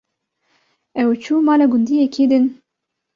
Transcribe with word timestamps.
ew 1.01 1.09
çû 1.23 1.33
mala 1.47 1.65
gundiyekî 1.71 2.25
din. 2.31 2.45